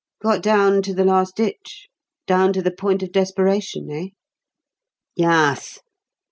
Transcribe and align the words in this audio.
"Got 0.19 0.41
down 0.41 0.81
to 0.81 0.95
the 0.95 1.05
last 1.05 1.35
ditch 1.35 1.87
down 2.25 2.53
to 2.53 2.63
the 2.63 2.71
point 2.71 3.03
of 3.03 3.11
desperation, 3.11 3.87
eh?" 3.91 4.07
"Yuss. 5.15 5.77